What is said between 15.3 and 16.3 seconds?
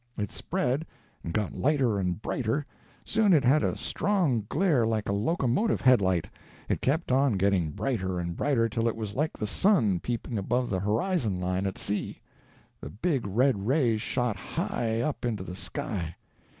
the sky.